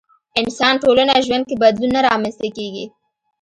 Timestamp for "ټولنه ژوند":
0.83-1.43